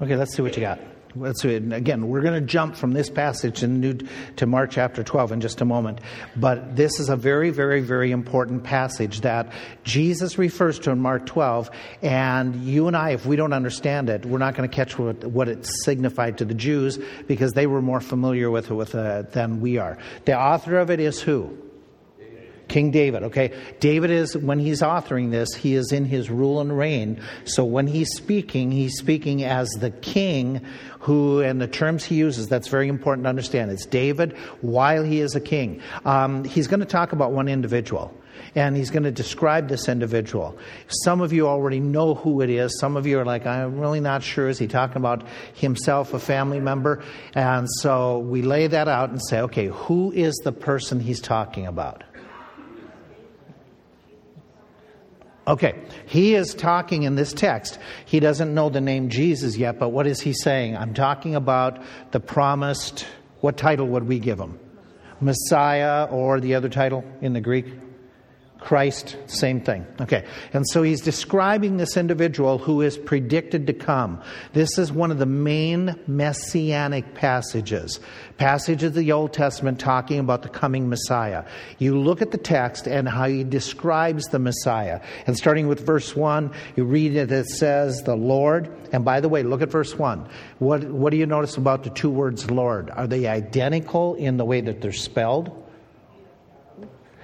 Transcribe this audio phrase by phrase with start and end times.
[0.00, 0.78] Okay, let's see what you got.
[1.16, 1.54] Let's see.
[1.54, 3.98] Again, we're going to jump from this passage in New,
[4.36, 6.00] to Mark chapter 12 in just a moment.
[6.36, 11.26] But this is a very, very, very important passage that Jesus refers to in Mark
[11.26, 11.70] 12.
[12.02, 15.24] And you and I, if we don't understand it, we're not going to catch what,
[15.24, 19.22] what it signified to the Jews because they were more familiar with it with, uh,
[19.22, 19.98] than we are.
[20.26, 21.56] The author of it is who?
[22.68, 23.52] King David, okay?
[23.80, 27.20] David is, when he's authoring this, he is in his rule and reign.
[27.44, 30.64] So when he's speaking, he's speaking as the king
[31.00, 33.70] who, and the terms he uses, that's very important to understand.
[33.70, 35.80] It's David while he is a king.
[36.04, 38.14] Um, he's going to talk about one individual
[38.54, 40.58] and he's going to describe this individual.
[40.88, 42.78] Some of you already know who it is.
[42.78, 44.48] Some of you are like, I'm really not sure.
[44.48, 47.02] Is he talking about himself, a family member?
[47.34, 51.66] And so we lay that out and say, okay, who is the person he's talking
[51.66, 52.04] about?
[55.48, 57.78] Okay, he is talking in this text.
[58.04, 60.76] He doesn't know the name Jesus yet, but what is he saying?
[60.76, 63.06] I'm talking about the promised,
[63.40, 64.58] what title would we give him?
[65.22, 67.64] Messiah or the other title in the Greek?
[68.60, 69.86] Christ, same thing.
[70.00, 70.26] Okay.
[70.52, 74.20] And so he's describing this individual who is predicted to come.
[74.52, 78.00] This is one of the main messianic passages.
[78.36, 81.44] passages of the Old Testament talking about the coming Messiah.
[81.78, 85.00] You look at the text and how he describes the Messiah.
[85.28, 88.68] And starting with verse 1, you read it, it says, the Lord.
[88.92, 90.28] And by the way, look at verse 1.
[90.58, 92.90] What, what do you notice about the two words Lord?
[92.90, 95.67] Are they identical in the way that they're spelled?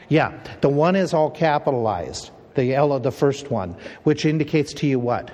[0.08, 4.86] Yeah, the one is all capitalized, the L of the first one, which indicates to
[4.86, 5.30] you what?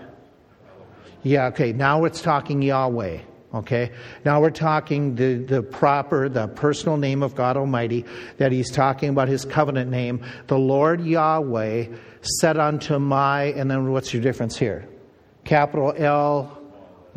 [1.22, 3.20] Yeah, okay, now it's talking Yahweh.
[3.52, 3.90] Okay?
[4.24, 8.04] Now we're talking the, the proper, the personal name of God Almighty,
[8.36, 10.24] that he's talking about his covenant name.
[10.46, 11.86] The Lord Yahweh
[12.22, 14.88] said unto my, and then what's your difference here?
[15.44, 16.62] Capital L,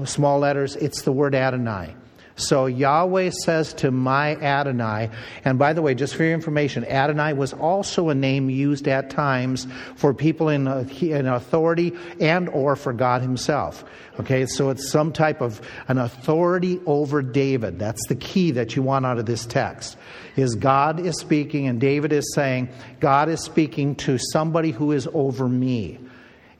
[0.06, 1.96] small letters, it's the word Adonai.
[2.36, 5.12] So Yahweh says to my Adonai,
[5.46, 9.12] and by the way, just for your information, Adonai was also a name used at
[9.12, 13.86] times for people in, in authority and or for God himself.
[14.20, 17.80] Okay, so it's some type of an authority over David.
[17.80, 19.98] That's the key that you want out of this text.
[20.36, 25.08] Is God is speaking and David is saying, God is speaking to somebody who is
[25.14, 26.00] over me.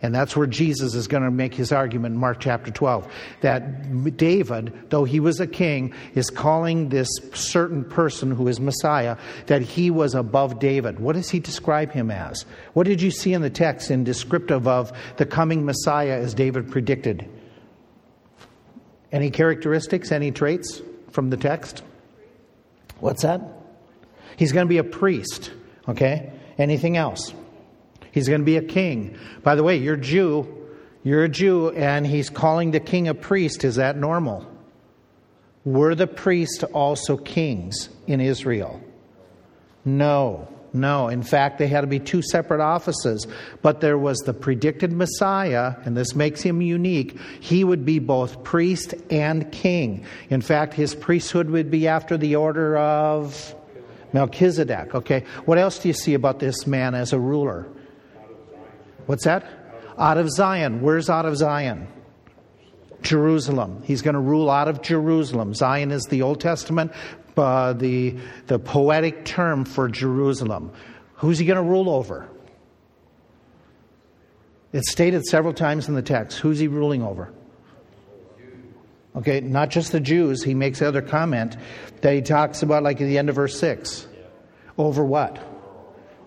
[0.04, 3.10] And that's where Jesus is going to make his argument in Mark chapter 12.
[3.40, 9.16] That David, though he was a king, is calling this certain person who is Messiah,
[9.48, 11.00] that he was above David.
[11.00, 12.46] What does he describe him as?
[12.74, 16.70] What did you see in the text in descriptive of the coming Messiah as David
[16.70, 17.30] predicted?
[19.14, 20.82] Any characteristics, any traits
[21.12, 21.82] from the text?
[23.00, 23.42] What's that?
[24.36, 25.52] He's going to be a priest,
[25.88, 26.34] okay?
[26.58, 27.34] Anything else?
[28.14, 29.18] He's going to be a king.
[29.42, 30.48] By the way, you're Jew.
[31.04, 33.66] You're a Jew, and he's calling the king a priest.
[33.66, 34.48] Is that normal?
[35.66, 38.80] Were the priests also kings in Israel?
[39.84, 41.08] No, no.
[41.08, 43.26] In fact, they had to be two separate offices.
[43.64, 47.20] But there was the predicted Messiah, and this makes him unique.
[47.40, 50.06] He would be both priest and king.
[50.30, 53.56] In fact, his priesthood would be after the order of
[54.14, 54.94] Melchizedek.
[54.94, 57.68] Okay, what else do you see about this man as a ruler?
[59.06, 59.46] What's that?
[59.98, 60.82] Out of Zion.
[60.82, 61.88] Where's out of Zion?
[63.02, 63.82] Jerusalem.
[63.84, 65.54] He's going to rule out of Jerusalem.
[65.54, 66.92] Zion is the Old Testament,
[67.38, 68.16] uh, the,
[68.48, 70.72] the poetic term for Jerusalem.
[71.16, 72.30] Who's he going to rule over?
[74.72, 76.40] It's stated several times in the text.
[76.40, 77.32] Who's he ruling over?
[79.16, 80.44] Okay, not just the Jews.
[80.44, 81.56] He makes other comment
[82.02, 84.08] that he talks about, like at the end of verse 6.
[84.78, 85.53] Over what?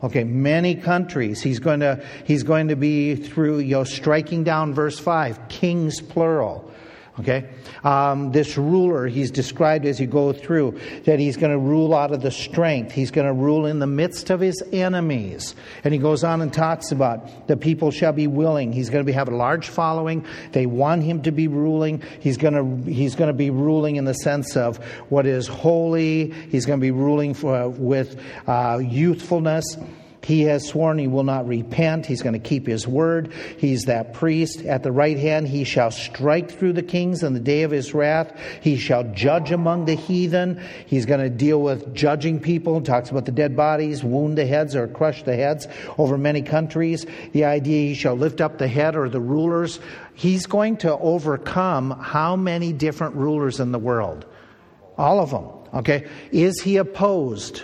[0.07, 1.43] Okay, many countries.
[1.43, 6.01] He's going to, he's going to be through, you know, striking down verse 5, kings
[6.01, 6.73] plural.
[7.19, 7.49] Okay?
[7.83, 12.13] Um, this ruler, he's described as you go through, that he's going to rule out
[12.13, 12.93] of the strength.
[12.93, 15.55] He's going to rule in the midst of his enemies.
[15.83, 18.73] And he goes on and talks about the people shall be willing.
[18.73, 20.27] He's going to be, have a large following.
[20.53, 22.03] They want him to be ruling.
[22.21, 24.77] He's going to, he's going to be ruling in the sense of
[25.09, 26.33] what is holy.
[26.33, 29.79] He's going to be ruling for, with uh, youthfulness.
[30.27, 32.05] He has sworn he will not repent.
[32.05, 33.33] He's going to keep his word.
[33.59, 34.65] He's that priest.
[34.65, 37.95] At the right hand, he shall strike through the kings in the day of his
[37.95, 38.37] wrath.
[38.61, 40.61] He shall judge among the heathen.
[40.87, 42.81] He's going to deal with judging people.
[42.81, 47.07] Talks about the dead bodies, wound the heads or crush the heads over many countries.
[47.31, 49.79] The idea he shall lift up the head or the rulers.
[50.15, 54.27] He's going to overcome how many different rulers in the world?
[54.99, 55.47] All of them.
[55.73, 56.09] Okay.
[56.33, 57.63] Is he opposed?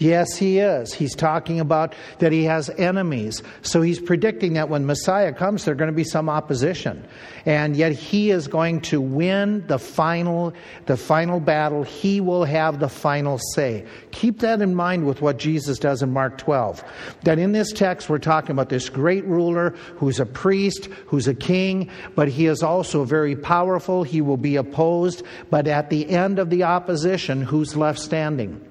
[0.00, 0.94] Yes, he is.
[0.94, 3.42] He's talking about that he has enemies.
[3.60, 7.06] So he's predicting that when Messiah comes, there's going to be some opposition.
[7.44, 10.54] And yet he is going to win the final,
[10.86, 11.82] the final battle.
[11.82, 13.84] He will have the final say.
[14.10, 16.82] Keep that in mind with what Jesus does in Mark 12.
[17.24, 21.34] That in this text, we're talking about this great ruler who's a priest, who's a
[21.34, 24.02] king, but he is also very powerful.
[24.02, 25.24] He will be opposed.
[25.50, 28.66] But at the end of the opposition, who's left standing?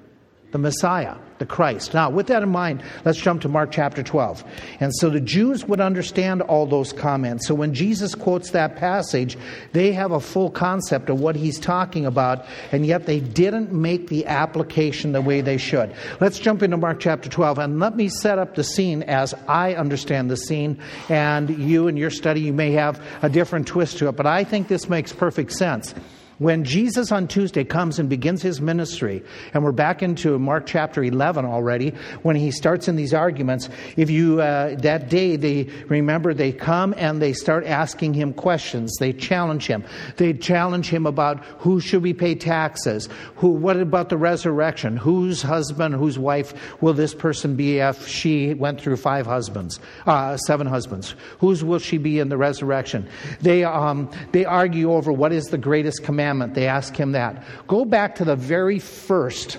[0.52, 1.94] The Messiah, the Christ.
[1.94, 4.44] Now, with that in mind, let's jump to Mark chapter 12.
[4.80, 7.46] And so the Jews would understand all those comments.
[7.46, 9.38] So when Jesus quotes that passage,
[9.72, 14.08] they have a full concept of what he's talking about, and yet they didn't make
[14.08, 15.94] the application the way they should.
[16.20, 19.74] Let's jump into Mark chapter 12, and let me set up the scene as I
[19.74, 20.80] understand the scene.
[21.08, 24.44] And you, in your study, you may have a different twist to it, but I
[24.44, 25.94] think this makes perfect sense.
[26.40, 29.22] When Jesus on Tuesday comes and begins his ministry,
[29.52, 31.90] and we're back into Mark chapter 11 already,
[32.22, 36.94] when he starts in these arguments, if you, uh, that day, they remember they come
[36.96, 38.96] and they start asking him questions.
[38.98, 39.84] They challenge him.
[40.16, 43.10] They challenge him about who should we pay taxes?
[43.36, 44.96] Who, what about the resurrection?
[44.96, 50.38] Whose husband, whose wife will this person be if she went through five husbands, uh,
[50.38, 51.14] seven husbands?
[51.40, 53.06] Whose will she be in the resurrection?
[53.42, 56.54] They, um, they argue over what is the greatest commandment commandment.
[56.54, 57.42] They ask him that.
[57.66, 59.58] Go back to the very first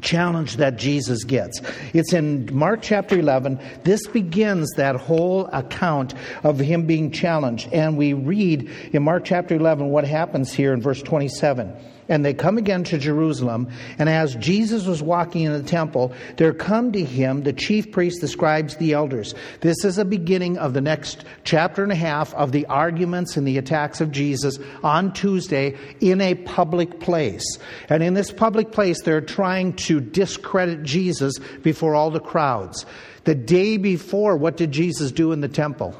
[0.00, 1.60] challenge that Jesus gets.
[1.92, 3.60] It's in Mark chapter 11.
[3.84, 7.70] This begins that whole account of him being challenged.
[7.72, 11.72] And we read in Mark chapter 11 what happens here in verse 27.
[12.08, 16.52] And they come again to Jerusalem, and as Jesus was walking in the temple, there
[16.52, 19.34] come to him the chief priests, the scribes, the elders.
[19.60, 23.48] This is a beginning of the next chapter and a half of the arguments and
[23.48, 27.58] the attacks of Jesus on Tuesday in a public place.
[27.88, 32.84] And in this public place, they're trying to discredit Jesus before all the crowds.
[33.24, 35.96] The day before, what did Jesus do in the temple?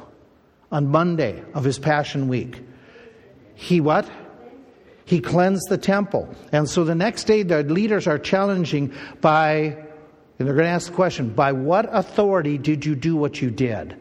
[0.71, 2.61] On Monday of his Passion Week.
[3.55, 4.07] He what?
[5.05, 6.33] He cleansed the temple.
[6.51, 8.91] And so the next day, the leaders are challenging
[9.21, 13.41] by, and they're going to ask the question, by what authority did you do what
[13.41, 13.95] you did?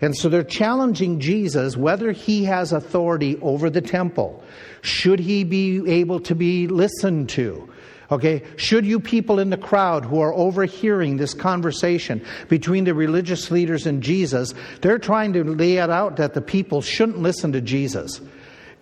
[0.00, 4.42] And so they're challenging Jesus whether he has authority over the temple.
[4.82, 7.70] Should he be able to be listened to?
[8.10, 13.50] Okay, should you people in the crowd who are overhearing this conversation between the religious
[13.50, 17.60] leaders and Jesus, they're trying to lay it out that the people shouldn't listen to
[17.60, 18.20] Jesus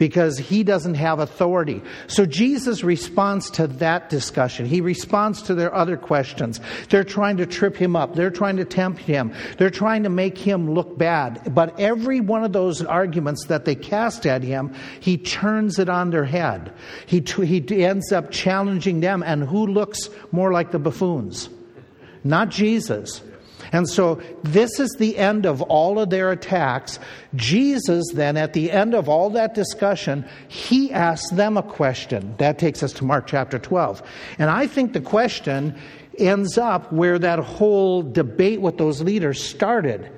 [0.05, 1.81] because he doesn't have authority.
[2.09, 4.67] So Jesus responds to that discussion.
[4.67, 6.61] He responds to their other questions.
[6.91, 8.15] They're trying to trip him up.
[8.15, 9.33] They're trying to tempt him.
[9.57, 11.55] They're trying to make him look bad.
[11.55, 16.11] But every one of those arguments that they cast at him, he turns it on
[16.11, 16.75] their head.
[17.07, 19.23] He, he ends up challenging them.
[19.23, 21.49] And who looks more like the buffoons?
[22.25, 23.23] Not Jesus.
[23.75, 27.01] And so this is the end of all of their attacks.
[27.35, 32.37] Jesus, then, at the end of all that discussion, he asks them a question.
[32.39, 34.01] That takes us to Mark chapter 12.
[34.39, 35.77] And I think the question
[36.21, 40.09] ends up where that whole debate with those leaders started.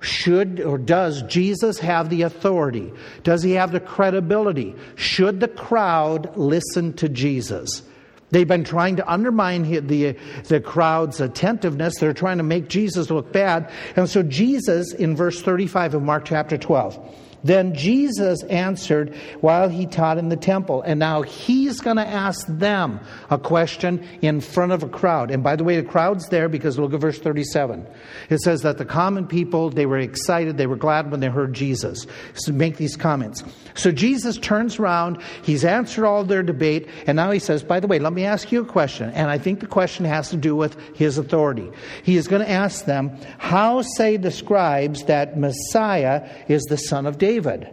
[0.00, 2.92] Should or does Jesus have the authority?
[3.22, 4.74] Does he have the credibility?
[4.96, 7.84] Should the crowd listen to Jesus?
[8.30, 10.16] They've been trying to undermine the,
[10.48, 11.98] the crowd's attentiveness.
[11.98, 13.70] They're trying to make Jesus look bad.
[13.96, 19.86] And so, Jesus, in verse 35 of Mark chapter 12, then Jesus answered while he
[19.86, 20.82] taught in the temple.
[20.82, 25.30] And now he's going to ask them a question in front of a crowd.
[25.30, 27.86] And by the way, the crowd's there because look at verse 37.
[28.30, 31.54] It says that the common people, they were excited, they were glad when they heard
[31.54, 33.44] Jesus so make these comments.
[33.74, 37.86] So Jesus turns around, he's answered all their debate, and now he says, By the
[37.86, 39.10] way, let me ask you a question.
[39.10, 41.70] And I think the question has to do with his authority.
[42.02, 47.06] He is going to ask them, How say the scribes that Messiah is the son
[47.06, 47.68] of David?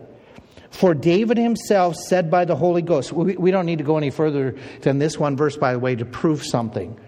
[0.76, 4.10] For David himself said by the Holy Ghost, we, we don't need to go any
[4.10, 7.00] further than this one verse, by the way, to prove something.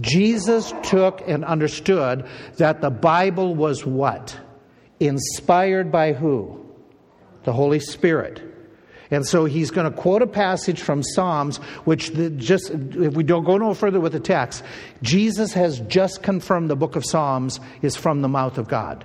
[0.00, 2.26] Jesus took and understood
[2.56, 4.38] that the Bible was what?
[5.00, 6.61] Inspired by who?
[7.44, 8.42] The Holy Spirit.
[9.12, 13.22] And so he's going to quote a passage from Psalms, which the, just, if we
[13.22, 14.64] don't go no further with the text,
[15.02, 19.04] Jesus has just confirmed the book of Psalms is from the mouth of God.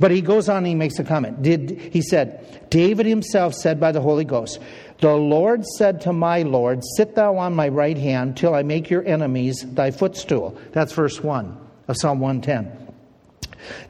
[0.00, 1.42] But he goes on and he makes a comment.
[1.42, 4.58] Did, he said, David himself said by the Holy Ghost,
[5.00, 8.90] The Lord said to my Lord, Sit thou on my right hand till I make
[8.90, 10.58] your enemies thy footstool.
[10.72, 11.56] That's verse 1
[11.86, 12.87] of Psalm 110.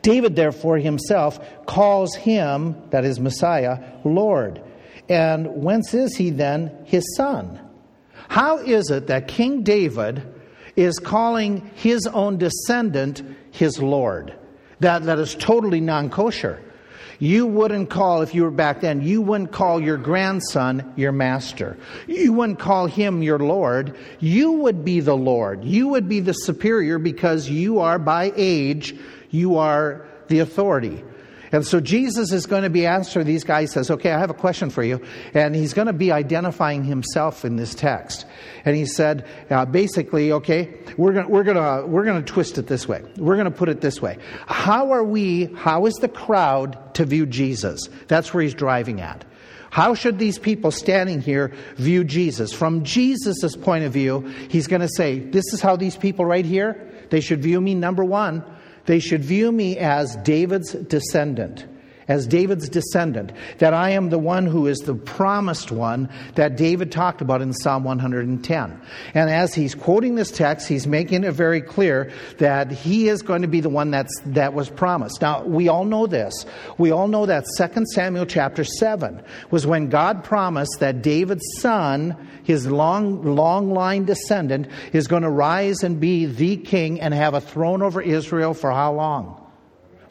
[0.02, 4.62] David, therefore, himself calls him, that is Messiah, Lord.
[5.08, 7.60] And whence is he then his son?
[8.28, 10.22] How is it that King David
[10.78, 13.20] is calling his own descendant
[13.50, 14.32] his Lord.
[14.78, 16.62] That, that is totally non kosher.
[17.20, 21.76] You wouldn't call, if you were back then, you wouldn't call your grandson your master.
[22.06, 23.96] You wouldn't call him your Lord.
[24.20, 25.64] You would be the Lord.
[25.64, 28.94] You would be the superior because you are by age,
[29.30, 31.02] you are the authority.
[31.52, 34.34] And so Jesus is going to be answering these guys, says, Okay, I have a
[34.34, 35.00] question for you.
[35.34, 38.26] And he's going to be identifying himself in this text.
[38.64, 42.86] And he said, uh, basically, okay, we're going we're to we're to twist it this
[42.86, 43.02] way.
[43.16, 44.18] We're going to put it this way.
[44.46, 47.88] How are we, how is the crowd to view Jesus?
[48.08, 49.24] That's where he's driving at.
[49.70, 52.52] How should these people standing here view Jesus?
[52.52, 56.44] From Jesus' point of view, he's going to say, This is how these people right
[56.44, 58.44] here, they should view me, number one
[58.88, 61.66] they should view me as David's descendant
[62.08, 66.90] as David's descendant, that I am the one who is the promised one that David
[66.90, 68.80] talked about in Psalm 110.
[69.14, 73.42] And as he's quoting this text, he's making it very clear that he is going
[73.42, 75.20] to be the one that's, that was promised.
[75.20, 76.46] Now, we all know this.
[76.78, 82.16] We all know that 2 Samuel chapter 7 was when God promised that David's son,
[82.48, 87.34] his long, long line descendant, is going to rise and be the king and have
[87.34, 89.47] a throne over Israel for how long?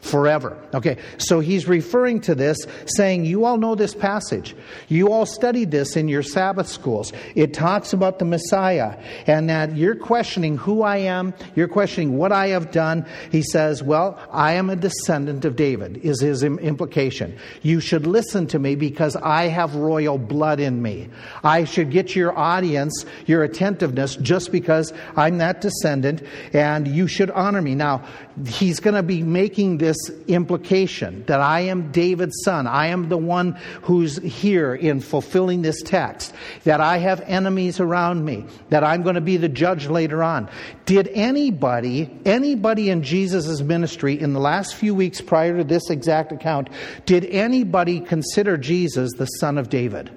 [0.02, 0.58] Forever.
[0.74, 4.56] Okay, so he's referring to this, saying, You all know this passage.
[4.88, 7.14] You all studied this in your Sabbath schools.
[7.36, 12.32] It talks about the Messiah, and that you're questioning who I am, you're questioning what
[12.32, 13.06] I have done.
[13.32, 17.38] He says, Well, I am a descendant of David, is his implication.
[17.62, 21.10] You should listen to me because I have royal blood in me.
[21.44, 26.24] I should get your audience, your attentiveness, just because I'm that descendant,
[26.54, 27.76] and you should honor me.
[27.76, 28.06] Now,
[28.46, 29.87] he's going to be making this
[30.28, 32.68] implication that I am David's son.
[32.68, 36.34] I am the one who's here in fulfilling this text.
[36.64, 38.46] That I have enemies around me.
[38.70, 40.50] That I'm going to be the judge later on.
[40.86, 46.32] Did anybody, anybody in Jesus' ministry in the last few weeks prior to this exact
[46.32, 46.70] account,
[47.06, 50.12] did anybody consider Jesus the son of David?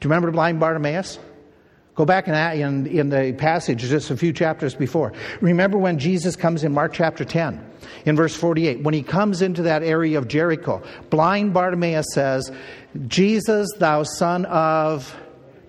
[0.00, 1.18] Do you remember blind Bartimaeus?
[1.94, 5.12] Go back in, in, in, the passage just a few chapters before.
[5.40, 7.64] Remember when Jesus comes in Mark chapter 10,
[8.04, 12.50] in verse 48, when he comes into that area of Jericho, blind Bartimaeus says,
[13.06, 15.14] Jesus, thou son of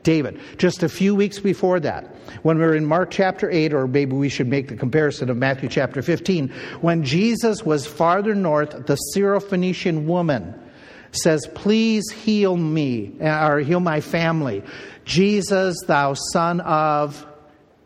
[0.02, 0.40] David.
[0.58, 4.14] Just a few weeks before that, when we are in Mark chapter 8, or maybe
[4.14, 6.50] we should make the comparison of Matthew chapter 15,
[6.82, 10.60] when Jesus was farther north, the Syrophoenician woman
[11.12, 14.64] says, Please heal me, uh, or heal my family.
[15.06, 17.26] Jesus, thou son of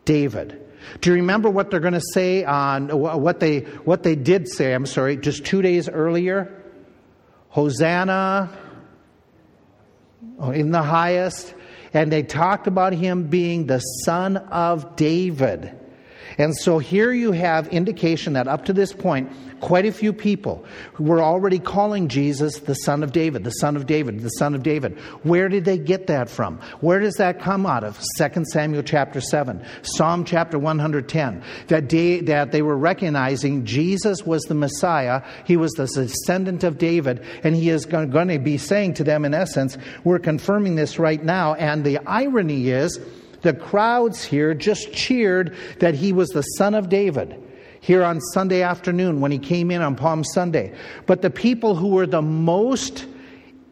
[0.06, 0.66] David.
[1.02, 4.74] Do you remember what they're going to say on what they what they did say?
[4.74, 6.56] I'm sorry, just two days earlier.
[7.50, 8.50] Hosanna
[10.54, 11.54] in the highest,
[11.94, 15.79] and they talked about him being the son of David.
[16.40, 19.30] And so here you have indication that up to this point,
[19.60, 23.76] quite a few people who were already calling Jesus the Son of David, the Son
[23.76, 24.98] of David, the Son of David.
[25.24, 26.60] Where did they get that from?
[26.80, 28.00] Where does that come out of?
[28.18, 31.44] 2 Samuel chapter 7, Psalm chapter 110.
[31.68, 36.78] That they, that they were recognizing Jesus was the Messiah, he was the descendant of
[36.78, 40.98] David, and he is going to be saying to them, in essence, we're confirming this
[40.98, 41.56] right now.
[41.56, 42.98] And the irony is,
[43.42, 47.42] the crowds here just cheered that he was the son of David
[47.82, 50.76] here on Sunday afternoon when he came in on Palm Sunday.
[51.06, 53.06] But the people who were the most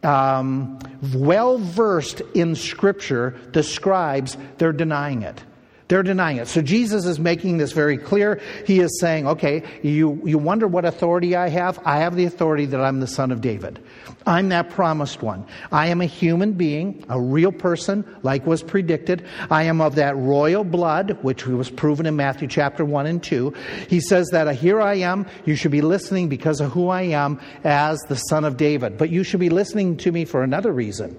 [0.04, 0.80] um,
[1.14, 5.44] well versed in Scripture, the scribes, they're denying it.
[5.88, 6.48] They're denying it.
[6.50, 8.42] So Jesus is making this very clear.
[8.66, 11.80] He is saying, okay, you, you wonder what authority I have?
[11.86, 13.80] I have the authority that I'm the son of David.
[14.26, 15.46] I'm that promised one.
[15.72, 19.26] I am a human being, a real person, like was predicted.
[19.50, 23.54] I am of that royal blood, which was proven in Matthew chapter 1 and 2.
[23.88, 25.26] He says that uh, here I am.
[25.46, 28.98] You should be listening because of who I am as the son of David.
[28.98, 31.18] But you should be listening to me for another reason.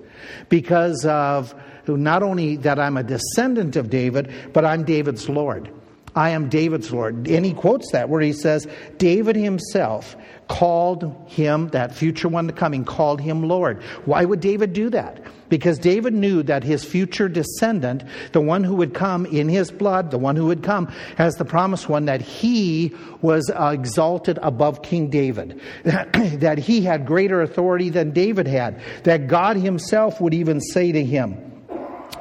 [0.49, 1.55] Because of
[1.87, 5.71] not only that I'm a descendant of David, but I'm David's Lord.
[6.15, 7.29] I am David's Lord.
[7.29, 8.67] And he quotes that where he says,
[8.99, 10.17] David himself
[10.49, 13.83] called him, that future one to coming, called him Lord.
[14.05, 15.21] Why would David do that?
[15.49, 20.11] Because David knew that his future descendant, the one who would come in his blood,
[20.11, 25.09] the one who would come as the promised one, that he was exalted above King
[25.09, 30.93] David, that he had greater authority than David had, that God himself would even say
[30.93, 31.48] to him,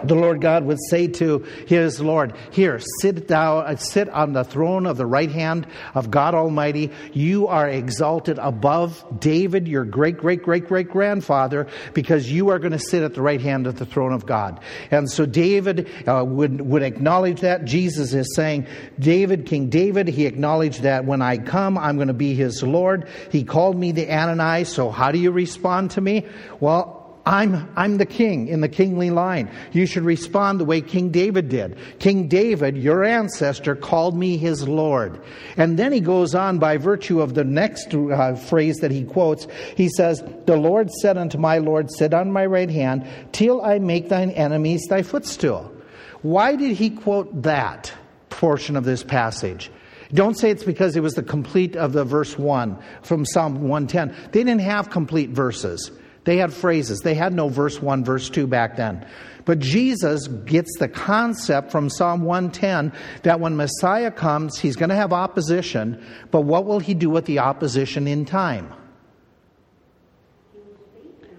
[0.03, 4.43] the Lord God would say to his Lord, Here, sit down, uh, sit on the
[4.43, 6.91] throne of the right hand of God Almighty.
[7.13, 12.71] You are exalted above David, your great, great, great, great grandfather, because you are going
[12.71, 14.59] to sit at the right hand of the throne of God.
[14.91, 17.65] And so David uh, would, would acknowledge that.
[17.65, 18.67] Jesus is saying,
[18.99, 23.07] David, King David, he acknowledged that when I come, I'm going to be his Lord.
[23.31, 26.25] He called me the Adonai, so how do you respond to me?
[26.59, 26.96] Well,
[27.27, 29.51] I'm, I'm the king in the kingly line.
[29.73, 31.77] You should respond the way King David did.
[31.99, 35.21] King David, your ancestor, called me his Lord.
[35.57, 39.45] And then he goes on by virtue of the next uh, phrase that he quotes.
[39.75, 43.79] He says, The Lord said unto my Lord, Sit on my right hand till I
[43.79, 45.73] make thine enemies thy footstool.
[46.21, 47.93] Why did he quote that
[48.29, 49.69] portion of this passage?
[50.13, 54.15] Don't say it's because it was the complete of the verse 1 from Psalm 110.
[54.31, 55.91] They didn't have complete verses.
[56.27, 56.99] They had phrases.
[56.99, 59.07] They had no verse 1, verse 2 back then.
[59.45, 62.91] But Jesus gets the concept from Psalm 110
[63.23, 67.23] that when Messiah comes, he's going to have opposition, but what will he do with
[67.23, 68.73] the opposition in time?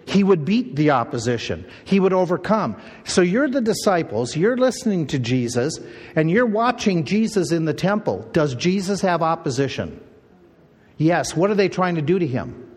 [0.07, 1.67] He would beat the opposition.
[1.85, 2.81] He would overcome.
[3.05, 5.79] So you're the disciples, you're listening to Jesus,
[6.17, 8.27] and you're watching Jesus in the temple.
[8.33, 10.03] Does Jesus have opposition?
[10.97, 11.37] Yes.
[11.37, 12.68] What are they trying to do to him?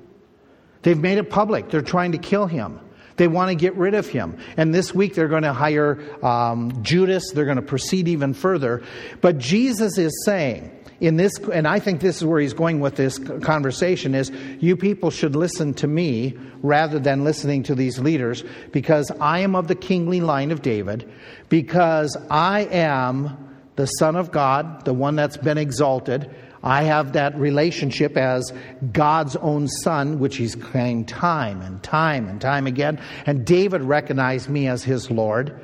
[0.83, 1.69] They've made it public.
[1.69, 2.79] They're trying to kill him.
[3.17, 4.37] They want to get rid of him.
[4.57, 7.31] And this week they're going to hire um, Judas.
[7.31, 8.81] They're going to proceed even further.
[9.19, 10.71] But Jesus is saying,
[11.01, 14.77] in this, and I think this is where he's going with this conversation, is you
[14.77, 19.67] people should listen to me rather than listening to these leaders because I am of
[19.67, 21.11] the kingly line of David,
[21.49, 26.29] because I am the Son of God, the one that's been exalted.
[26.63, 28.53] I have that relationship as
[28.91, 33.01] God's own son, which he's claimed time and time and time again.
[33.25, 35.59] And David recognized me as his Lord.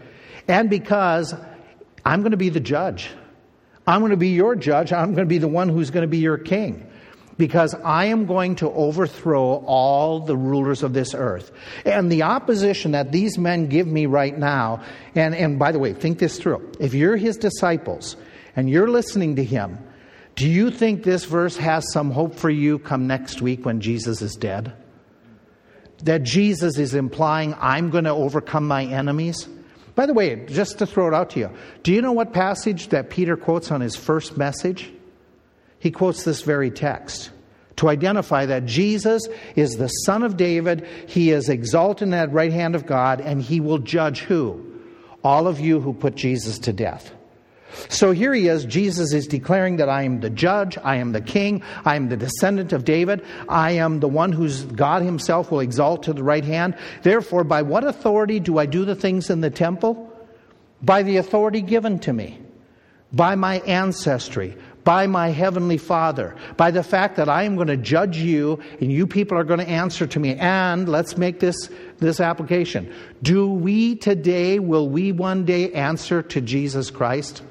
[0.47, 1.35] And because
[2.03, 3.09] I'm going to be the judge.
[3.85, 4.91] I'm going to be your judge.
[4.91, 6.89] I'm going to be the one who's going to be your king.
[7.37, 11.51] Because I am going to overthrow all the rulers of this earth.
[11.85, 14.83] And the opposition that these men give me right now,
[15.13, 16.71] and, and by the way, think this through.
[16.79, 18.17] If you're his disciples
[18.55, 19.77] and you're listening to him,
[20.37, 24.21] do you think this verse has some hope for you come next week when Jesus
[24.21, 24.71] is dead?
[26.03, 29.49] That Jesus is implying, I'm going to overcome my enemies?
[29.95, 31.49] By the way, just to throw it out to you,
[31.81, 34.93] do you know what passage that Peter quotes on his first message?
[35.79, 37.31] He quotes this very text
[37.77, 42.53] to identify that Jesus is the Son of David, he is exalted at the right
[42.53, 44.63] hand of God, and he will judge who?
[45.23, 47.11] All of you who put Jesus to death.
[47.89, 48.65] So here he is.
[48.65, 52.17] Jesus is declaring that I am the judge, I am the king, I am the
[52.17, 56.45] descendant of David, I am the one whose God himself will exalt to the right
[56.45, 56.75] hand.
[57.03, 60.11] Therefore, by what authority do I do the things in the temple?
[60.81, 62.39] By the authority given to me,
[63.11, 67.75] by my ancestry, by my heavenly Father, by the fact that I am going to
[67.75, 70.35] judge you and you people are going to answer to me.
[70.35, 72.93] And let's make this, this application.
[73.21, 77.41] Do we today, will we one day answer to Jesus Christ?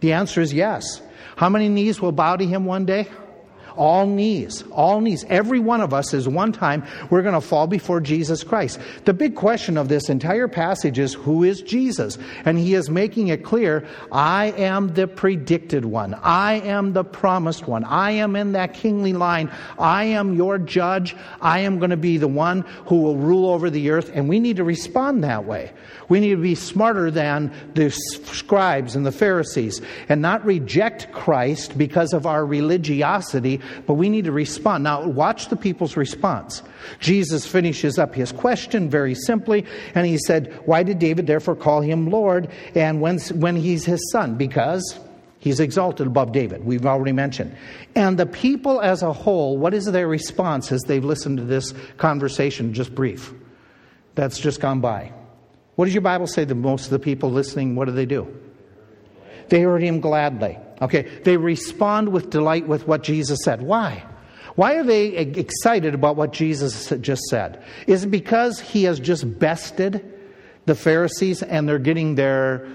[0.00, 1.02] The answer is yes.
[1.36, 3.08] How many knees will bow to him one day?
[3.76, 5.24] All knees, all knees.
[5.28, 8.78] Every one of us is one time we're going to fall before Jesus Christ.
[9.04, 12.18] The big question of this entire passage is who is Jesus?
[12.44, 16.14] And he is making it clear I am the predicted one.
[16.14, 17.84] I am the promised one.
[17.84, 19.50] I am in that kingly line.
[19.78, 21.16] I am your judge.
[21.40, 24.10] I am going to be the one who will rule over the earth.
[24.12, 25.72] And we need to respond that way.
[26.08, 31.78] We need to be smarter than the scribes and the Pharisees and not reject Christ
[31.78, 34.84] because of our religiosity, but we need to respond.
[34.84, 36.62] Now, watch the people's response.
[36.98, 41.80] Jesus finishes up his question very simply, and he said, Why did David therefore call
[41.80, 42.48] him Lord?
[42.74, 44.36] And when, when he's his son?
[44.36, 44.98] Because
[45.38, 46.64] he's exalted above David.
[46.64, 47.56] We've already mentioned.
[47.94, 51.74] And the people as a whole, what is their response as they've listened to this
[51.96, 53.32] conversation, just brief?
[54.14, 55.12] That's just gone by.
[55.76, 58.36] What does your Bible say that most of the people listening, what do they do?
[59.48, 60.58] They heard him gladly.
[60.80, 63.62] Okay, they respond with delight with what Jesus said.
[63.62, 64.04] Why?
[64.56, 67.62] Why are they excited about what Jesus just said?
[67.86, 70.18] Is it because he has just bested
[70.66, 72.66] the Pharisees and they're getting their,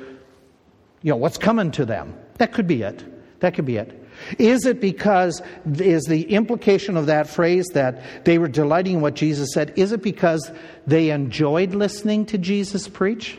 [1.02, 2.18] you know, what's coming to them?
[2.38, 3.04] That could be it.
[3.42, 4.02] That could be it.
[4.40, 9.14] Is it because, is the implication of that phrase that they were delighting in what
[9.14, 10.52] Jesus said, is it because
[10.88, 13.38] they enjoyed listening to Jesus preach?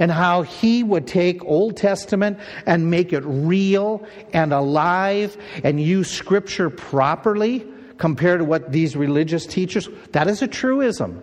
[0.00, 6.10] And how he would take Old Testament and make it real and alive and use
[6.10, 7.64] Scripture properly
[7.98, 11.22] compared to what these religious teachers, that is a truism.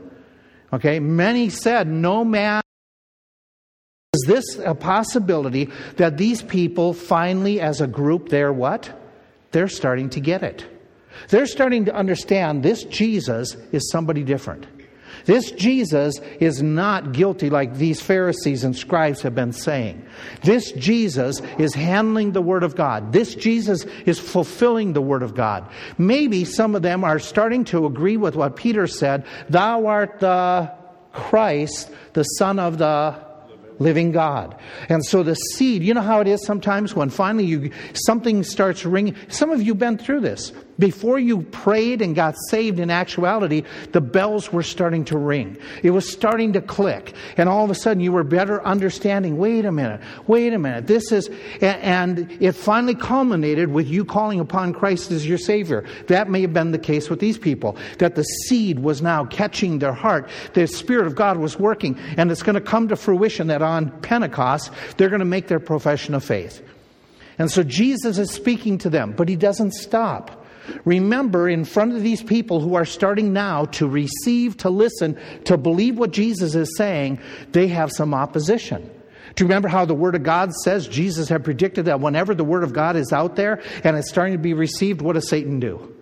[0.71, 2.61] Okay, many said, no man
[4.13, 8.91] Is this a possibility that these people finally, as a group, they're what?
[9.51, 10.65] They're starting to get it.
[11.29, 14.67] They're starting to understand this Jesus is somebody different.
[15.27, 20.03] This Jesus is not guilty like these Pharisees and scribes have been saying.
[20.41, 23.11] This Jesus is handling the Word of God.
[23.11, 25.69] This Jesus is fulfilling the Word of God.
[25.97, 30.71] Maybe some of them are starting to agree with what Peter said Thou art the
[31.11, 33.21] Christ, the Son of the
[33.79, 34.57] living God.
[34.87, 38.85] And so the seed, you know how it is sometimes when finally you something starts
[38.85, 39.15] ringing.
[39.27, 40.53] Some of you have been through this.
[40.79, 43.63] Before you prayed and got saved in actuality,
[43.93, 45.57] the bells were starting to ring.
[45.81, 47.13] It was starting to click.
[47.35, 50.85] And all of a sudden you were better understanding, wait a minute, wait a minute.
[50.85, 51.29] This is
[51.61, 55.83] and it finally culminated with you calling upon Christ as your savior.
[56.07, 57.75] That may have been the case with these people.
[57.97, 60.29] That the seed was now catching their heart.
[60.53, 63.89] The spirit of God was working and it's going to come to fruition that on
[64.01, 66.61] Pentecost, they're going to make their profession of faith.
[67.39, 70.36] And so Jesus is speaking to them, but he doesn't stop.
[70.85, 75.57] Remember, in front of these people who are starting now to receive, to listen, to
[75.57, 77.19] believe what Jesus is saying,
[77.51, 78.89] they have some opposition.
[79.35, 82.43] Do you remember how the Word of God says Jesus had predicted that whenever the
[82.43, 85.59] Word of God is out there and it's starting to be received, what does Satan
[85.59, 85.96] do?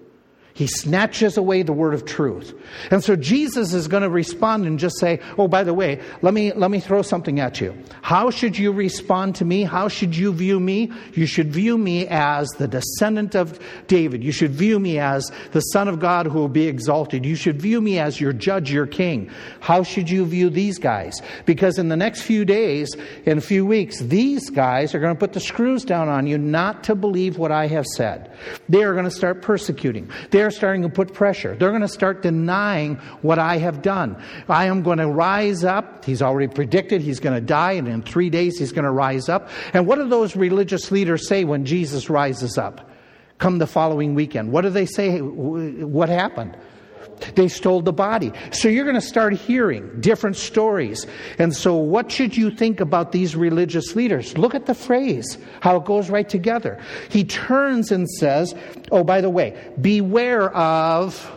[0.55, 2.53] He snatches away the word of truth.
[2.89, 6.33] And so Jesus is going to respond and just say, "Oh, by the way, let
[6.33, 7.75] me let me throw something at you.
[8.01, 9.63] How should you respond to me?
[9.63, 10.93] How should you view me?
[11.13, 14.23] You should view me as the descendant of David.
[14.23, 17.25] You should view me as the son of God who will be exalted.
[17.25, 19.29] You should view me as your judge, your king.
[19.59, 21.21] How should you view these guys?
[21.45, 25.19] Because in the next few days, in a few weeks, these guys are going to
[25.19, 28.31] put the screws down on you not to believe what I have said.
[28.69, 30.09] They are going to start persecuting.
[30.31, 31.55] They they're starting to put pressure.
[31.55, 34.23] They're going to start denying what I have done.
[34.47, 36.05] I am going to rise up.
[36.05, 39.27] He's already predicted he's going to die, and in three days he's going to rise
[39.27, 39.49] up.
[39.73, 42.91] And what do those religious leaders say when Jesus rises up?
[43.39, 44.51] Come the following weekend.
[44.51, 45.19] What do they say?
[45.19, 46.55] What happened?
[47.35, 48.31] They stole the body.
[48.51, 51.05] So you're going to start hearing different stories.
[51.37, 54.37] And so, what should you think about these religious leaders?
[54.37, 56.81] Look at the phrase, how it goes right together.
[57.09, 58.55] He turns and says,
[58.91, 61.31] Oh, by the way, beware of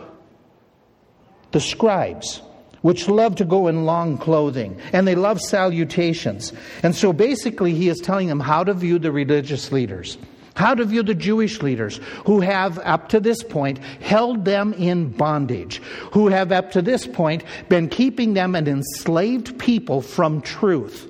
[1.51, 2.41] the scribes
[2.81, 6.53] which love to go in long clothing, and they love salutations.
[6.81, 10.17] And so basically, he is telling them how to view the religious leaders.
[10.59, 15.07] How to view the Jewish leaders who have, up to this point, held them in
[15.07, 15.77] bondage,
[16.11, 21.09] who have, up to this point, been keeping them an enslaved people from truth.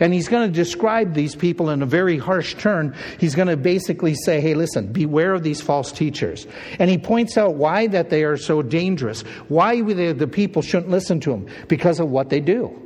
[0.00, 2.94] And he's going to describe these people in a very harsh turn.
[3.20, 6.46] He's going to basically say, hey, listen, beware of these false teachers.
[6.78, 11.20] And he points out why that they are so dangerous, why the people shouldn't listen
[11.20, 12.85] to them, because of what they do.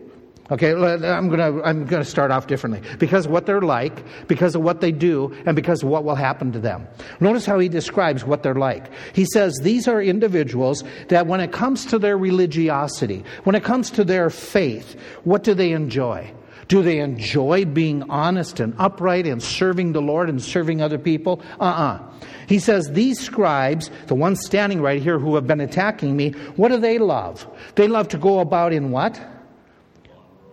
[0.51, 4.57] Okay, I'm going to I'm going to start off differently because what they're like, because
[4.57, 6.89] of what they do, and because of what will happen to them.
[7.21, 8.91] Notice how he describes what they're like.
[9.15, 13.91] He says these are individuals that when it comes to their religiosity, when it comes
[13.93, 16.33] to their faith, what do they enjoy?
[16.67, 21.43] Do they enjoy being honest and upright and serving the Lord and serving other people?
[21.59, 21.95] Uh uh-uh.
[21.95, 22.11] uh
[22.49, 26.69] He says, These scribes, the ones standing right here who have been attacking me, what
[26.69, 27.47] do they love?
[27.75, 29.21] They love to go about in what?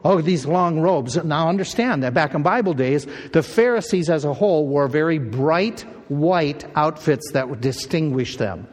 [0.10, 1.22] Oh, these long robes.
[1.22, 5.82] Now understand that back in Bible days, the Pharisees as a whole wore very bright
[6.08, 8.70] white outfits that would distinguish them.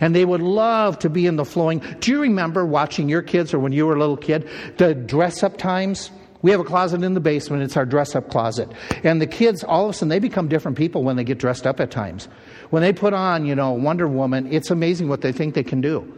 [0.00, 1.80] And they would love to be in the flowing.
[2.00, 4.48] Do you remember watching your kids or when you were a little kid,
[4.78, 6.10] the dress up times?
[6.40, 7.64] We have a closet in the basement.
[7.64, 8.70] It's our dress up closet.
[9.04, 11.66] And the kids, all of a sudden, they become different people when they get dressed
[11.66, 12.28] up at times.
[12.70, 15.82] When they put on, you know, Wonder Woman, it's amazing what they think they can
[15.82, 16.17] do.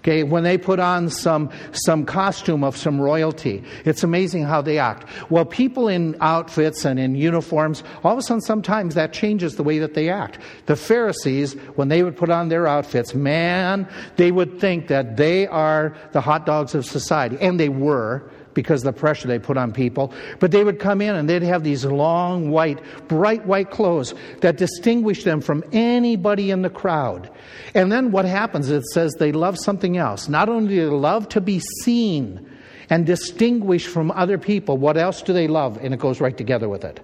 [0.00, 4.78] Okay, when they put on some, some costume of some royalty, it's amazing how they
[4.78, 5.06] act.
[5.30, 9.62] Well, people in outfits and in uniforms, all of a sudden, sometimes that changes the
[9.62, 10.38] way that they act.
[10.64, 13.86] The Pharisees, when they would put on their outfits, man,
[14.16, 17.36] they would think that they are the hot dogs of society.
[17.38, 18.22] And they were
[18.54, 20.12] because of the pressure they put on people.
[20.38, 24.56] But they would come in and they'd have these long white, bright white clothes that
[24.56, 27.30] distinguish them from anybody in the crowd.
[27.74, 30.28] And then what happens, it says they love something else.
[30.28, 32.48] Not only do they love to be seen
[32.88, 35.78] and distinguished from other people, what else do they love?
[35.82, 37.00] And it goes right together with it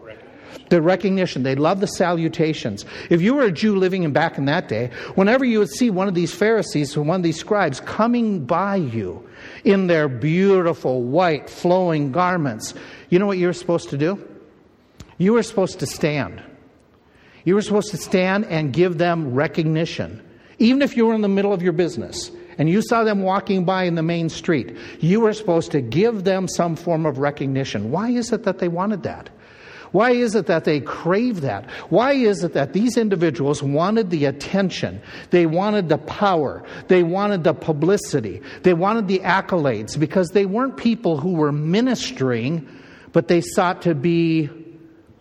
[0.68, 1.42] the recognition.
[1.42, 2.84] They love the salutations.
[3.10, 5.90] If you were a Jew living in back in that day, whenever you would see
[5.90, 9.25] one of these Pharisees or one of these scribes coming by you
[9.66, 12.72] in their beautiful white flowing garments,
[13.10, 14.16] you know what you were supposed to do?
[15.18, 16.40] You were supposed to stand.
[17.44, 20.22] You were supposed to stand and give them recognition,
[20.58, 23.64] even if you were in the middle of your business and you saw them walking
[23.64, 27.90] by in the main street, you were supposed to give them some form of recognition.
[27.90, 29.28] Why is it that they wanted that?
[29.92, 31.70] Why is it that they crave that?
[31.90, 35.00] Why is it that these individuals wanted the attention?
[35.30, 36.64] They wanted the power.
[36.88, 38.42] They wanted the publicity.
[38.62, 42.68] They wanted the accolades because they weren't people who were ministering,
[43.12, 44.50] but they sought to be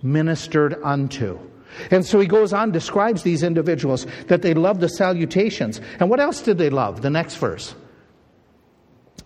[0.01, 1.39] ministered unto.
[1.91, 5.81] And so he goes on, describes these individuals that they loved the salutations.
[5.99, 7.01] And what else did they love?
[7.01, 7.75] The next verse.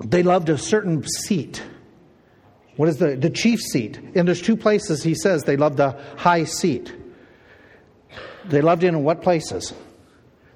[0.04, 1.62] They loved a certain seat.
[2.80, 4.00] What is the, the chief seat?
[4.16, 6.96] And there's two places he says they loved the high seat.
[8.46, 9.74] They loved it in what places?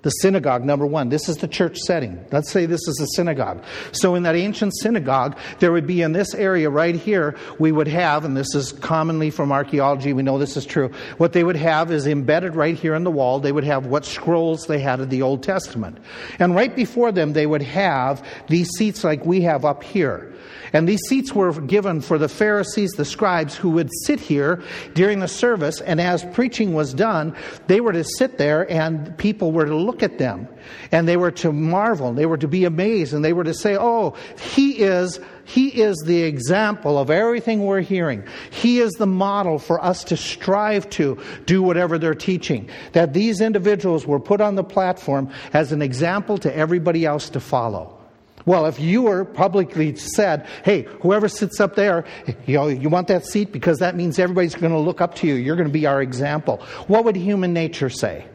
[0.04, 1.10] The synagogue, number one.
[1.10, 2.26] This is the church setting.
[2.32, 3.62] Let's say this is a synagogue.
[3.92, 7.90] So, in that ancient synagogue, there would be in this area right here, we would
[7.90, 10.94] have, and this is commonly from archaeology, we know this is true.
[11.18, 14.06] What they would have is embedded right here in the wall, they would have what
[14.06, 15.98] scrolls they had of the Old Testament.
[16.40, 20.34] And right before them, they would have these seats like we have up here.
[20.74, 24.64] And these seats were given for the Pharisees, the scribes, who would sit here
[24.96, 25.80] during the service.
[25.82, 27.36] And as preaching was done,
[27.68, 30.48] they were to sit there and people were to look at them.
[30.92, 32.14] And they were to marvel.
[32.14, 33.14] They were to be amazed.
[33.14, 35.20] And they were to say, Oh, he is.
[35.46, 38.24] He is the example of everything we're hearing.
[38.50, 42.70] He is the model for us to strive to do whatever they're teaching.
[42.94, 47.42] That these individuals were put on the platform as an example to everybody else to
[47.42, 48.03] follow.
[48.46, 52.06] Well, if you were publicly said, hey, whoever sits up there,
[52.46, 55.28] you know, you want that seat because that means everybody's going to look up to
[55.28, 55.36] you.
[55.36, 56.58] You're going to be our example.
[56.88, 58.26] What would human nature say?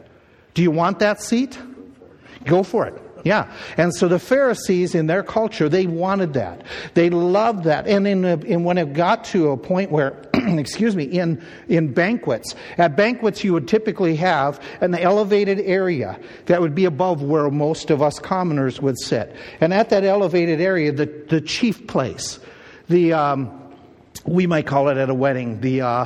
[0.55, 1.59] Do you want that seat?
[2.45, 3.01] Go for it.
[3.23, 3.51] Yeah.
[3.77, 6.63] And so the Pharisees in their culture, they wanted that.
[6.93, 7.87] They loved that.
[7.87, 10.28] And in, a, in when it got to a point where,
[10.59, 16.61] excuse me, in, in banquets, at banquets you would typically have an elevated area that
[16.61, 19.35] would be above where most of us commoners would sit.
[19.61, 22.39] And at that elevated area, the, the chief place,
[22.87, 23.75] the, um,
[24.25, 26.05] we might call it at a wedding, the, uh,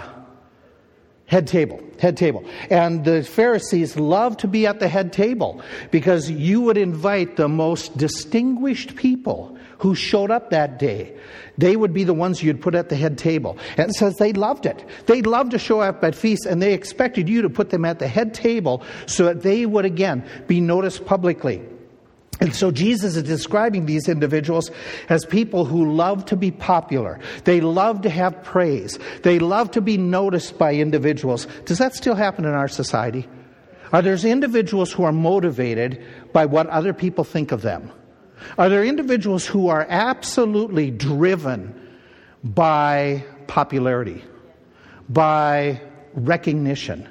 [1.26, 2.46] Head table, head table.
[2.70, 7.48] And the Pharisees loved to be at the head table because you would invite the
[7.48, 9.53] most distinguished people
[9.84, 11.14] who showed up that day.
[11.58, 13.58] They would be the ones you'd put at the head table.
[13.76, 14.82] And it says they loved it.
[15.08, 18.00] They loved to show up at feasts and they expected you to put them at
[18.00, 21.62] the head table so that they would again be noticed publicly.
[22.40, 24.72] And so Jesus is describing these individuals
[25.10, 27.20] as people who love to be popular.
[27.44, 28.98] They love to have praise.
[29.24, 31.46] They love to be noticed by individuals.
[31.66, 33.28] Does that still happen in our society?
[33.92, 37.92] Are there individuals who are motivated by what other people think of them?
[38.58, 41.80] Are there individuals who are absolutely driven
[42.44, 44.24] by popularity,
[45.10, 45.82] by
[46.14, 47.08] recognition,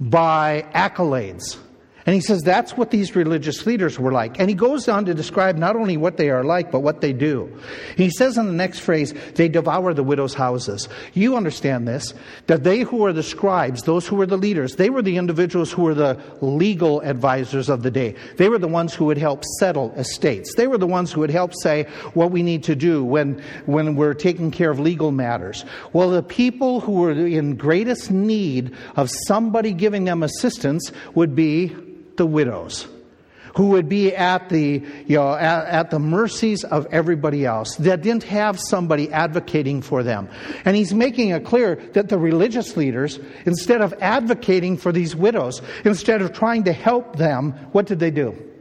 [0.00, 1.58] by accolades?
[2.04, 4.40] And he says that's what these religious leaders were like.
[4.40, 7.12] And he goes on to describe not only what they are like, but what they
[7.12, 7.56] do.
[7.96, 10.88] He says in the next phrase, they devour the widows' houses.
[11.14, 12.12] You understand this,
[12.48, 15.70] that they who are the scribes, those who were the leaders, they were the individuals
[15.70, 18.16] who were the legal advisors of the day.
[18.36, 20.54] They were the ones who would help settle estates.
[20.56, 21.84] They were the ones who would help say
[22.14, 25.64] what we need to do when, when we're taking care of legal matters.
[25.92, 31.76] Well, the people who were in greatest need of somebody giving them assistance would be
[32.16, 32.86] the widows
[33.54, 38.02] who would be at the, you know, at, at, the mercies of everybody else, that
[38.02, 40.28] didn't have somebody advocating for them.
[40.64, 45.60] And he's making it clear that the religious leaders, instead of advocating for these widows,
[45.84, 48.51] instead of trying to help them, what did they do?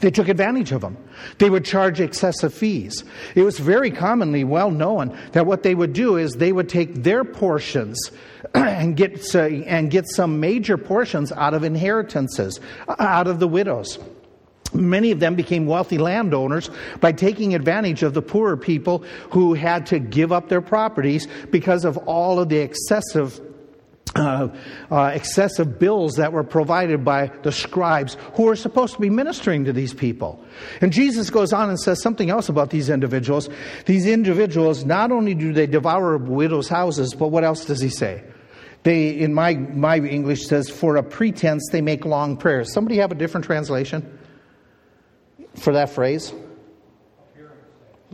[0.00, 0.96] They took advantage of them.
[1.38, 3.04] They would charge excessive fees.
[3.34, 7.02] It was very commonly well known that what they would do is they would take
[7.02, 8.10] their portions
[8.54, 12.60] and get, uh, and get some major portions out of inheritances,
[12.98, 13.98] out of the widows.
[14.74, 16.68] Many of them became wealthy landowners
[17.00, 21.84] by taking advantage of the poorer people who had to give up their properties because
[21.84, 23.40] of all of the excessive
[24.14, 24.48] uh,
[24.90, 29.64] uh, excessive bills that were provided by the scribes who were supposed to be ministering
[29.64, 30.42] to these people.
[30.80, 33.48] And Jesus goes on and says something else about these individuals.
[33.84, 38.22] These individuals, not only do they devour widows' houses, but what else does he say?
[38.84, 42.72] They, in my, my English, says, for a pretense, they make long prayers.
[42.72, 44.18] Somebody have a different translation
[45.56, 46.32] for that phrase?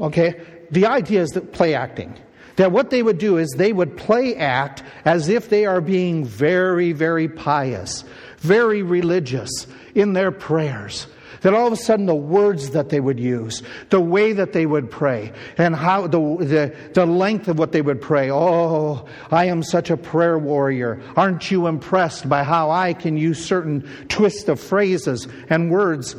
[0.00, 0.40] Okay.
[0.70, 2.18] The idea is that play acting
[2.56, 6.24] that what they would do is they would play act as if they are being
[6.24, 8.04] very, very pious,
[8.38, 11.06] very religious in their prayers.
[11.42, 14.64] That all of a sudden the words that they would use, the way that they
[14.64, 18.30] would pray, and how the, the, the length of what they would pray.
[18.30, 21.02] Oh, I am such a prayer warrior.
[21.16, 26.14] Aren't you impressed by how I can use certain twists of phrases and words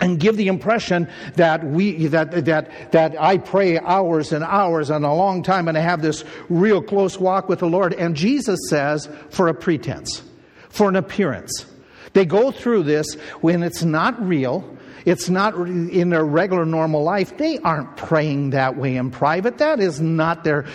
[0.00, 5.04] and give the impression that we that that that I pray hours and hours and
[5.04, 7.94] a long time and I have this real close walk with the Lord.
[7.94, 10.22] And Jesus says for a pretense
[10.68, 11.66] for an appearance.
[12.12, 14.76] They go through this when it's not real.
[15.04, 17.36] It's not in their regular normal life.
[17.38, 19.58] They aren't praying that way in private.
[19.58, 20.66] That is not their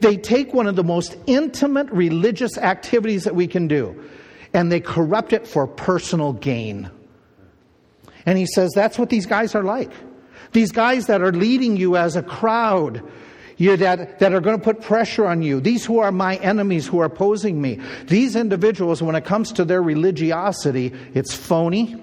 [0.00, 4.04] they take one of the most intimate religious activities that we can do
[4.54, 6.90] and they corrupt it for personal gain
[8.26, 9.90] and he says that's what these guys are like.
[10.52, 13.02] These guys that are leading you as a crowd,
[13.56, 15.60] you that, that are going to put pressure on you.
[15.60, 17.80] These who are my enemies who are opposing me.
[18.06, 22.00] These individuals, when it comes to their religiosity, it's phony.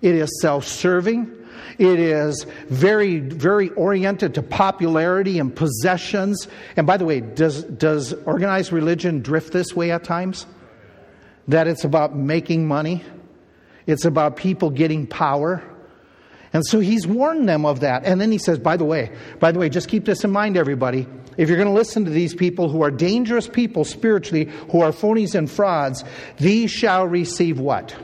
[0.00, 1.38] It is self serving.
[1.78, 6.48] It is very, very oriented to popularity and possessions.
[6.76, 10.46] And by the way, does, does organized religion drift this way at times?
[11.48, 13.04] That it's about making money?
[13.86, 15.62] It's about people getting power.
[16.52, 18.04] And so he's warned them of that.
[18.04, 20.56] And then he says, by the way, by the way, just keep this in mind,
[20.56, 21.06] everybody.
[21.38, 24.92] If you're going to listen to these people who are dangerous people spiritually, who are
[24.92, 26.04] phonies and frauds,
[26.36, 27.96] these shall receive what?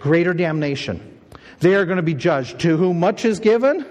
[0.00, 1.20] Greater damnation.
[1.60, 2.58] They are going to be judged.
[2.60, 3.86] To whom much is given,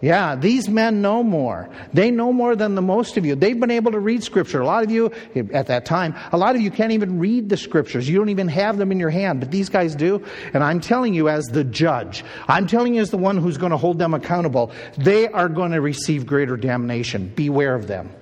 [0.00, 1.68] yeah, these men know more.
[1.92, 3.34] They know more than the most of you.
[3.34, 4.60] They've been able to read Scripture.
[4.60, 5.10] A lot of you,
[5.52, 8.08] at that time, a lot of you can't even read the Scriptures.
[8.08, 10.24] You don't even have them in your hand, but these guys do.
[10.54, 13.72] And I'm telling you, as the judge, I'm telling you, as the one who's going
[13.72, 17.32] to hold them accountable, they are going to receive greater damnation.
[17.34, 18.14] Beware of them.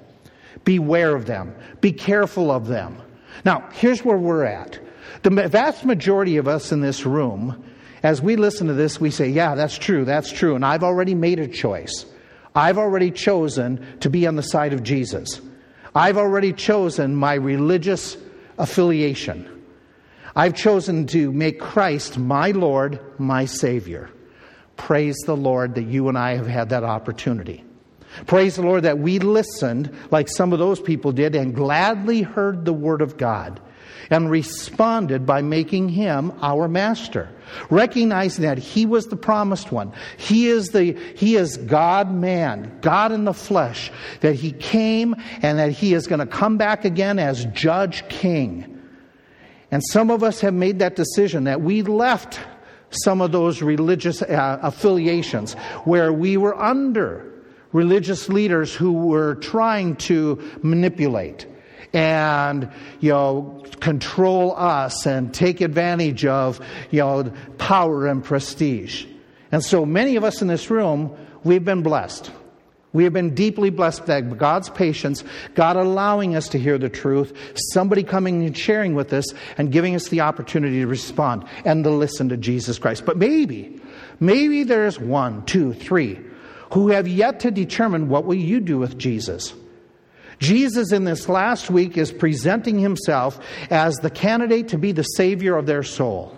[0.64, 1.54] Beware of them.
[1.82, 2.96] Be careful of them.
[3.44, 4.78] Now, here's where we're at.
[5.22, 7.64] The vast majority of us in this room
[8.06, 10.54] as we listen to this, we say, yeah, that's true, that's true.
[10.54, 12.06] And I've already made a choice.
[12.54, 15.40] I've already chosen to be on the side of Jesus.
[15.94, 18.16] I've already chosen my religious
[18.58, 19.64] affiliation.
[20.36, 24.08] I've chosen to make Christ my Lord, my Savior.
[24.76, 27.64] Praise the Lord that you and I have had that opportunity.
[28.26, 32.64] Praise the Lord that we listened like some of those people did and gladly heard
[32.64, 33.60] the Word of God
[34.10, 37.28] and responded by making him our master.
[37.70, 39.92] Recognizing that he was the promised one.
[40.16, 45.58] He is the he is god man god in the flesh that he came and
[45.58, 48.72] that he is going to come back again as judge king.
[49.70, 52.40] And some of us have made that decision that we left
[52.90, 57.32] some of those religious uh, affiliations where we were under
[57.72, 61.46] religious leaders who were trying to manipulate
[61.96, 69.06] and you know control us and take advantage of you know power and prestige.
[69.50, 72.30] And so many of us in this room, we've been blessed.
[72.92, 77.32] We have been deeply blessed by God's patience, God allowing us to hear the truth,
[77.72, 81.90] somebody coming and sharing with us and giving us the opportunity to respond and to
[81.90, 83.04] listen to Jesus Christ.
[83.06, 83.80] But maybe,
[84.20, 86.18] maybe there's one, two, three
[86.72, 89.54] who have yet to determine what will you do with Jesus.
[90.38, 95.56] Jesus, in this last week, is presenting himself as the candidate to be the Savior
[95.56, 96.36] of their soul.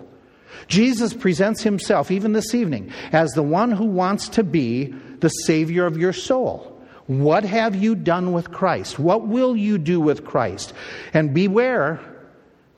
[0.67, 4.85] Jesus presents himself, even this evening, as the one who wants to be
[5.19, 6.79] the Savior of your soul.
[7.07, 8.99] What have you done with Christ?
[8.99, 10.73] What will you do with Christ?
[11.13, 11.99] And beware,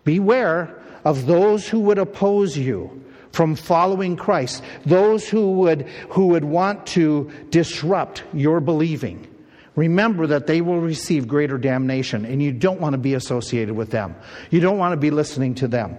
[0.05, 3.03] beware of those who would oppose you
[3.33, 9.27] from following Christ, those who would, who would want to disrupt your believing
[9.75, 13.91] remember that they will receive greater damnation, and you don't want to be associated with
[13.91, 14.15] them.
[14.49, 15.97] You don't want to be listening to them.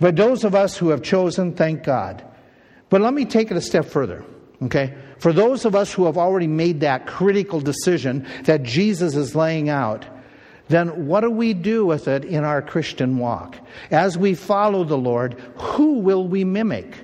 [0.00, 2.24] But those of us who have chosen, thank God.
[2.90, 4.24] But let me take it a step further,
[4.62, 4.94] okay?
[5.18, 9.68] For those of us who have already made that critical decision that Jesus is laying
[9.68, 10.06] out,
[10.68, 13.56] then what do we do with it in our Christian walk?
[13.90, 16.94] As we follow the Lord, who will we mimic?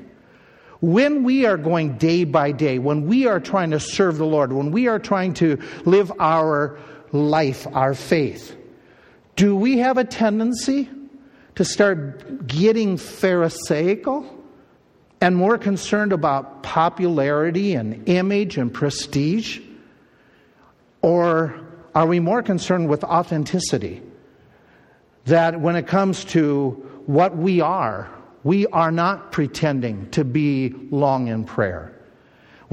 [0.85, 4.53] When we are going day by day, when we are trying to serve the Lord,
[4.53, 6.79] when we are trying to live our
[7.11, 8.55] life, our faith,
[9.35, 10.89] do we have a tendency
[11.55, 14.27] to start getting Pharisaical
[15.23, 19.61] and more concerned about popularity and image and prestige?
[21.01, 21.59] Or
[21.95, 24.03] are we more concerned with authenticity?
[25.25, 26.73] That when it comes to
[27.07, 28.14] what we are,
[28.45, 31.94] we are not pretending to be long in prayer.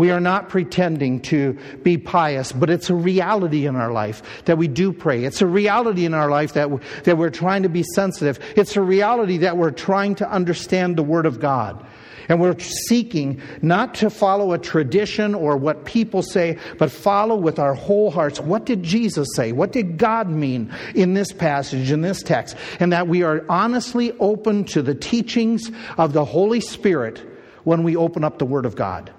[0.02, 4.58] We are not pretending to be pious, but it's a reality in our life that
[4.58, 5.26] we do pray.
[5.26, 6.72] It's a reality in our life that,
[7.04, 8.40] that we're trying to be sensitive.
[8.56, 11.86] It's a reality that we're trying to understand the Word of God.
[12.28, 17.60] And we're seeking not to follow a tradition or what people say, but follow with
[17.60, 18.40] our whole hearts.
[18.40, 19.52] What did Jesus say?
[19.52, 22.56] What did God mean in this passage, in this text?
[22.80, 27.24] And that we are honestly open to the teachings of the Holy Spirit
[27.66, 29.14] when we open up the Word of God?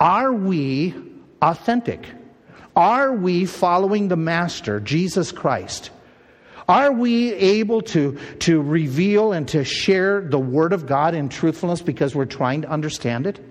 [0.00, 0.94] Are we
[1.42, 2.08] authentic?
[2.74, 5.90] Are we following the Master, Jesus Christ?
[6.66, 11.82] Are we able to, to reveal and to share the Word of God in truthfulness
[11.82, 13.44] because we're trying to understand it?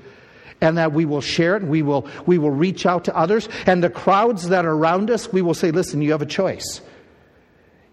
[0.62, 3.47] And that we will share it, and we will, we will reach out to others,
[3.66, 6.82] and the crowds that are around us, we will say, listen, you have a choice.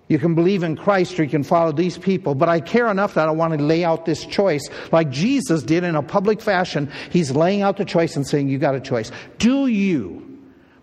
[0.09, 3.15] You can believe in Christ or you can follow these people, but I care enough
[3.15, 6.91] that I want to lay out this choice like Jesus did in a public fashion.
[7.11, 9.11] He's laying out the choice and saying, You got a choice.
[9.39, 10.23] Do you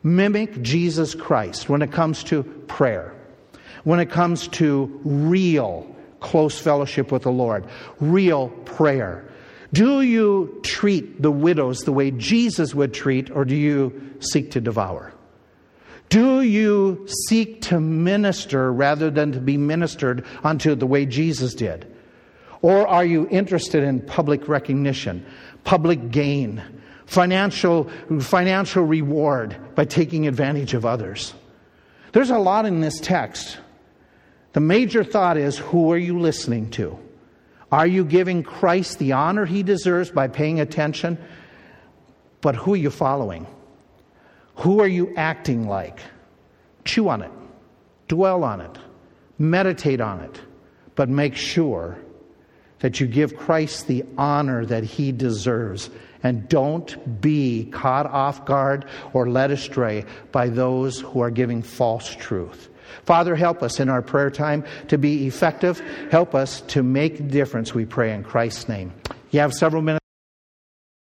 [0.03, 3.15] mimic Jesus Christ when it comes to prayer,
[3.85, 7.65] when it comes to real close fellowship with the Lord,
[8.01, 9.29] real prayer?
[9.71, 14.61] Do you treat the widows the way Jesus would treat, or do you seek to
[14.61, 15.13] devour?
[16.13, 21.91] Do you seek to minister rather than to be ministered unto the way Jesus did?
[22.61, 25.25] Or are you interested in public recognition,
[25.63, 26.61] public gain,
[27.07, 27.89] financial,
[28.19, 31.33] financial reward by taking advantage of others?
[32.11, 33.57] There's a lot in this text.
[34.51, 36.95] The major thought is who are you listening to?
[37.71, 41.17] Are you giving Christ the honor he deserves by paying attention?
[42.41, 43.47] But who are you following?
[44.57, 45.99] Who are you acting like?
[46.85, 47.31] Chew on it,
[48.07, 48.77] dwell on it,
[49.39, 50.41] meditate on it,
[50.95, 51.97] but make sure
[52.79, 55.89] that you give Christ the honor that he deserves.
[56.21, 62.13] And don't be caught off guard or led astray by those who are giving false
[62.15, 62.69] truth.
[63.05, 65.79] Father, help us in our prayer time to be effective.
[66.11, 68.93] Help us to make a difference, we pray in Christ's name.
[69.31, 70.02] You have several minutes.